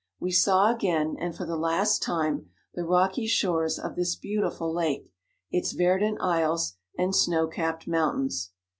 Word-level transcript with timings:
We 0.19 0.31
saw 0.31 0.73
again, 0.73 1.15
and 1.19 1.35
for 1.37 1.45
the 1.45 1.55
last 1.55 2.01
time, 2.01 2.49
the 2.73 2.83
rocky 2.83 3.27
shores 3.27 3.77
of 3.77 3.95
this 3.95 4.15
beautiful 4.15 4.73
lake, 4.73 5.13
its 5.51 5.73
verdant 5.73 6.17
isles, 6.21 6.73
and 6.97 7.15
snow 7.15 7.45
capt 7.45 7.87
mountains. 7.87 8.49